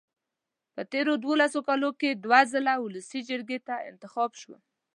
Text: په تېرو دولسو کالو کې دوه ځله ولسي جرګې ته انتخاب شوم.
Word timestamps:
په 0.73 0.81
تېرو 0.91 1.13
دولسو 1.25 1.59
کالو 1.67 1.89
کې 1.99 2.09
دوه 2.23 2.39
ځله 2.51 2.73
ولسي 2.79 3.19
جرګې 3.29 3.59
ته 3.67 3.75
انتخاب 3.89 4.31
شوم. 4.41 4.61